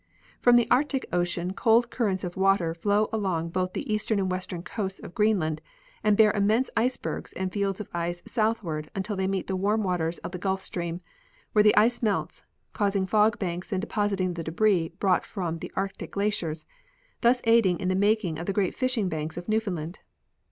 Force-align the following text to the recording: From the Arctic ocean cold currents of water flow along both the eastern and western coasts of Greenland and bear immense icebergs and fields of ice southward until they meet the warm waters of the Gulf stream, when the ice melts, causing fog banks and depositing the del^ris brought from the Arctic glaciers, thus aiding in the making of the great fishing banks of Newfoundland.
From 0.39 0.55
the 0.55 0.67
Arctic 0.71 1.05
ocean 1.13 1.53
cold 1.53 1.91
currents 1.91 2.23
of 2.23 2.35
water 2.35 2.73
flow 2.73 3.07
along 3.13 3.49
both 3.49 3.73
the 3.73 3.93
eastern 3.93 4.17
and 4.17 4.31
western 4.31 4.63
coasts 4.63 4.99
of 4.99 5.13
Greenland 5.13 5.61
and 6.03 6.17
bear 6.17 6.31
immense 6.31 6.71
icebergs 6.75 7.33
and 7.33 7.53
fields 7.53 7.79
of 7.79 7.87
ice 7.93 8.23
southward 8.25 8.89
until 8.95 9.15
they 9.15 9.27
meet 9.27 9.45
the 9.45 9.55
warm 9.55 9.83
waters 9.83 10.17
of 10.17 10.31
the 10.31 10.39
Gulf 10.39 10.59
stream, 10.63 11.01
when 11.53 11.61
the 11.65 11.77
ice 11.77 12.01
melts, 12.01 12.45
causing 12.73 13.05
fog 13.05 13.37
banks 13.37 13.71
and 13.71 13.79
depositing 13.79 14.33
the 14.33 14.43
del^ris 14.43 14.97
brought 14.97 15.23
from 15.23 15.59
the 15.59 15.71
Arctic 15.75 16.09
glaciers, 16.13 16.65
thus 17.21 17.39
aiding 17.43 17.79
in 17.79 17.87
the 17.87 17.93
making 17.93 18.39
of 18.39 18.47
the 18.47 18.53
great 18.53 18.73
fishing 18.73 19.07
banks 19.07 19.37
of 19.37 19.47
Newfoundland. 19.47 19.99